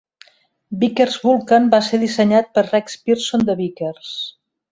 Vickers 0.83 1.17
Vulcan 1.25 1.67
va 1.75 1.81
ser 1.89 1.99
dissenyat 2.05 2.49
per 2.59 2.65
Rex 2.69 2.99
Pierson 3.05 3.47
de 3.51 3.59
Vickers. 3.63 4.17